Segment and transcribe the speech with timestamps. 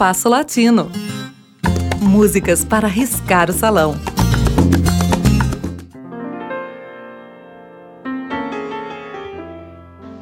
[0.00, 0.90] Espaço Latino.
[2.00, 3.94] Músicas para riscar o salão.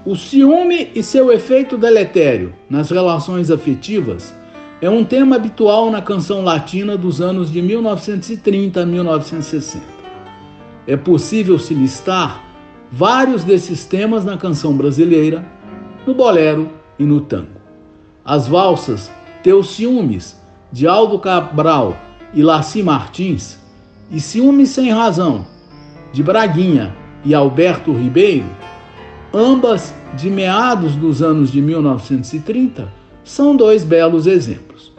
[0.04, 4.34] O ciúme e seu efeito deletério nas relações afetivas
[4.82, 9.86] é um tema habitual na canção latina dos anos de 1930 a 1960.
[10.88, 12.44] É possível se listar
[12.90, 15.46] vários desses temas na canção brasileira,
[16.04, 16.68] no bolero
[16.98, 17.60] e no tango.
[18.24, 19.08] As valsas
[19.48, 20.38] Teus Ciúmes,
[20.70, 21.96] de Aldo Cabral
[22.34, 23.58] e Laci Martins,
[24.10, 25.46] e Ciúmes Sem Razão,
[26.12, 28.44] de Braguinha e Alberto Ribeiro,
[29.32, 32.92] ambas de meados dos anos de 1930,
[33.24, 34.92] são dois belos exemplos.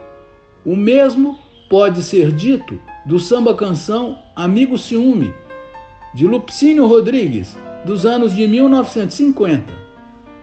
[0.66, 2.76] O mesmo pode ser dito
[3.06, 5.32] do samba-canção Amigo Ciúme,
[6.12, 9.72] de Lupicínio Rodrigues, dos anos de 1950,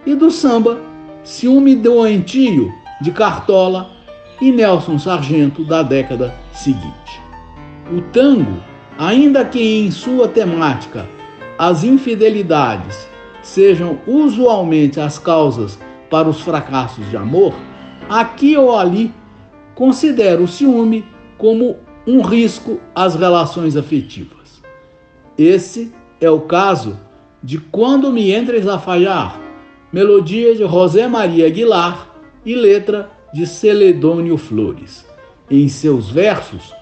[0.06, 0.80] e do samba
[1.22, 2.72] Ciúme Doentio,
[3.02, 3.97] de Cartola
[4.40, 7.20] e Nelson Sargento, da década seguinte.
[7.92, 8.60] O tango,
[8.98, 11.06] ainda que em sua temática
[11.58, 13.08] as infidelidades
[13.42, 15.78] sejam usualmente as causas
[16.10, 17.54] para os fracassos de amor,
[18.08, 19.12] aqui ou ali
[19.74, 21.04] considera o ciúme
[21.36, 24.62] como um risco às relações afetivas.
[25.36, 26.98] Esse é o caso
[27.42, 29.38] de Quando Me Entres a Falhar,
[29.92, 32.08] melodia de José Maria Aguilar
[32.44, 35.06] e letra de Celedônio Flores.
[35.50, 36.74] Em seus versos,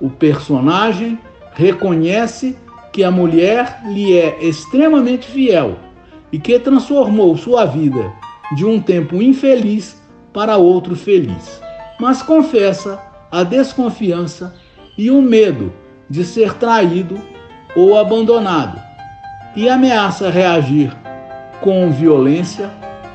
[0.00, 1.18] o personagem
[1.54, 2.56] reconhece
[2.92, 5.76] que a mulher lhe é extremamente fiel
[6.32, 8.12] e que transformou sua vida
[8.56, 10.00] de um tempo infeliz
[10.32, 11.60] para outro feliz,
[11.98, 14.54] mas confessa a desconfiança
[14.96, 15.72] e o medo
[16.08, 17.20] de ser traído
[17.74, 18.80] ou abandonado
[19.56, 20.94] e ameaça reagir
[21.60, 22.70] com violência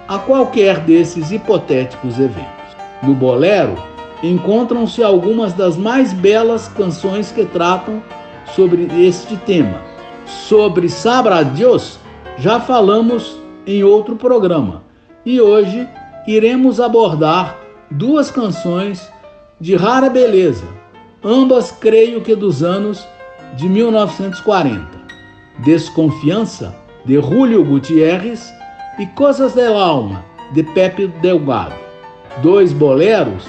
[0.08, 2.59] a qualquer desses hipotéticos eventos.
[3.02, 3.76] No bolero,
[4.22, 8.04] encontram-se algumas das mais belas canções que tratam
[8.56, 9.82] sobre este tema.
[10.26, 12.00] Sobre Sabra Dios,
[12.38, 14.84] já falamos em outro programa
[15.26, 15.88] e hoje
[16.28, 17.58] iremos abordar
[17.92, 19.10] duas canções
[19.60, 20.66] de rara beleza,
[21.24, 23.06] ambas creio que dos anos
[23.56, 24.88] de 1940.
[25.60, 26.76] Desconfiança,
[27.06, 28.54] de Julio Gutierrez,
[28.98, 31.89] e Coisas del Alma, de Pepe Delgado.
[32.42, 33.48] Dois boleros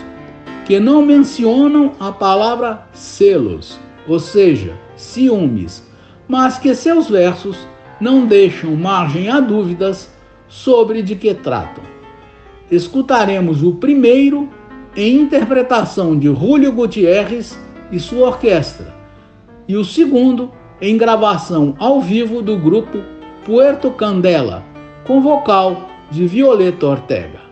[0.65, 5.85] que não mencionam a palavra selos, ou seja, ciúmes,
[6.27, 7.59] mas que seus versos
[8.01, 10.11] não deixam margem a dúvidas
[10.49, 11.85] sobre de que tratam.
[12.71, 14.49] Escutaremos o primeiro
[14.97, 17.59] em interpretação de Julio Gutierrez
[17.93, 18.95] e sua orquestra,
[19.69, 22.99] e o segundo em gravação ao vivo do grupo
[23.45, 24.65] Puerto Candela,
[25.07, 27.50] com vocal de Violeta Ortega.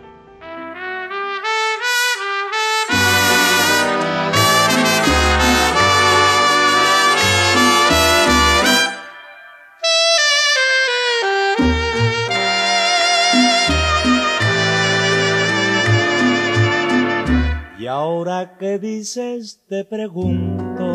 [18.47, 20.93] Que dices te pregunto,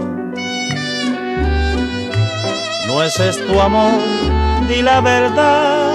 [2.87, 4.01] ¿no es esto amor?
[4.69, 5.93] Di la verdad.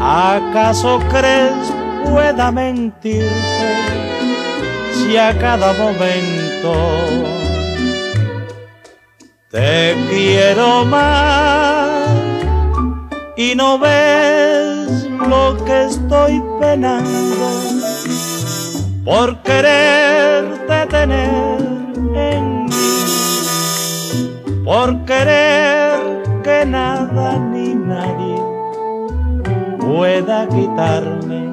[0.00, 1.72] ¿Acaso crees
[2.04, 3.76] pueda mentirte
[4.92, 6.74] si a cada momento
[9.50, 12.08] te quiero más
[13.36, 17.71] y no ves lo que estoy penando?
[19.04, 21.58] Por quererte tener
[22.14, 23.00] en mí,
[24.64, 28.40] por querer que nada ni nadie
[29.78, 31.52] pueda quitarme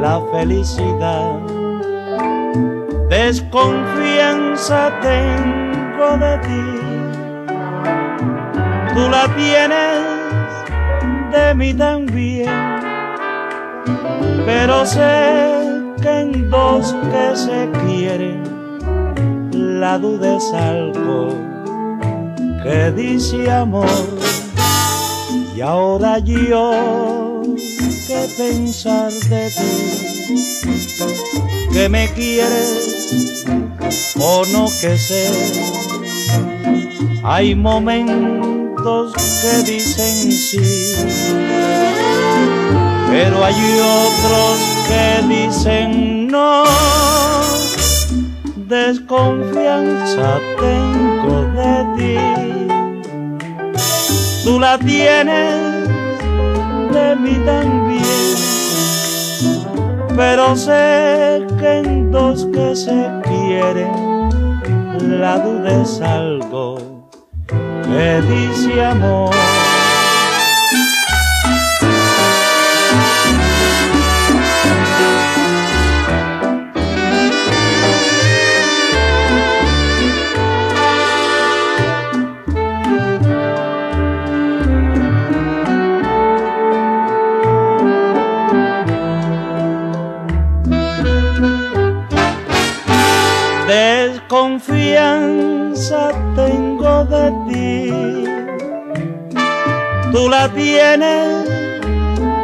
[0.00, 1.40] la felicidad.
[3.10, 6.64] Desconfianza tengo de ti,
[8.94, 10.04] tú la tienes
[11.32, 12.48] de mí también,
[14.46, 15.57] pero sé
[16.00, 18.48] que en dos que se quieren
[19.80, 21.34] la duda es algo
[22.62, 23.86] que dice amor.
[25.56, 27.42] Y ahora yo
[28.06, 29.98] que pensar de ti
[31.72, 33.44] que me quieres
[34.18, 35.26] o no que sé
[37.22, 39.12] hay momentos
[39.42, 40.94] que dicen sí
[43.10, 46.64] pero hay otros que dicen no.
[48.56, 52.18] Desconfianza tengo de ti,
[54.44, 55.88] tú la tienes
[56.92, 58.36] de mí también,
[60.14, 64.08] pero sé que en dos que se quieren
[65.18, 67.08] la duda es algo
[67.84, 69.30] que dice amor.
[94.30, 97.90] Desconfianza tengo de ti,
[100.12, 101.48] tú la tienes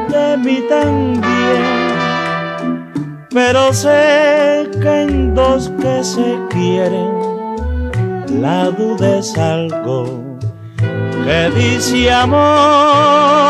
[0.08, 1.92] de mí también,
[3.30, 7.10] pero sé que en dos que se quieren,
[8.40, 10.38] la duda es algo
[11.26, 13.44] que dice amor.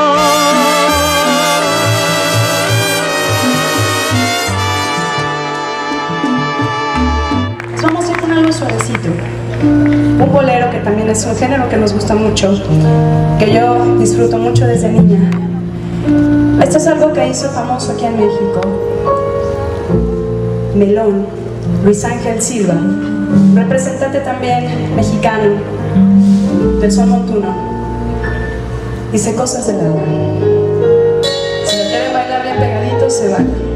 [8.53, 9.09] Suavecito.
[9.63, 12.55] Un bolero que también es un género que nos gusta mucho,
[13.39, 15.31] que yo disfruto mucho desde niña.
[16.63, 18.61] Esto es algo que hizo famoso aquí en México.
[20.75, 21.27] Melón,
[21.85, 22.75] Luis Ángel Silva,
[23.55, 25.55] representante también mexicano
[26.81, 27.55] del son montuno.
[29.13, 30.03] Dice cosas del agua.
[31.65, 33.74] Si lo quieren bailar bien pegadito, se van.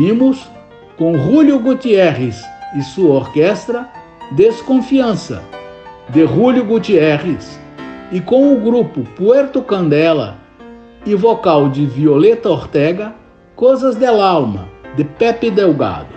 [0.00, 0.48] Ouvimos
[0.96, 2.42] com Julio Gutierrez
[2.74, 3.86] e sua orquestra
[4.32, 5.42] Desconfiança,
[6.08, 7.60] de Julio Gutierrez,
[8.10, 10.38] e com o grupo Puerto Candela
[11.04, 13.14] e vocal de Violeta Ortega,
[13.54, 14.66] Coisas del Alma,
[14.96, 16.08] de Pepe Delgado.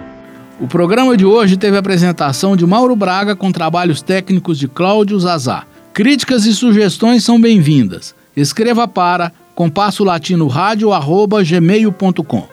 [0.62, 5.20] O programa de hoje teve a apresentação de Mauro Braga com trabalhos técnicos de Cláudio
[5.20, 5.66] Zazá.
[5.92, 8.16] Críticas e sugestões são bem-vindas.
[8.34, 12.53] Escreva para compasso latino gmail.com.